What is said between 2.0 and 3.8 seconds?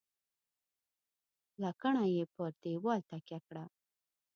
یې پر دېوال تکیه کړه.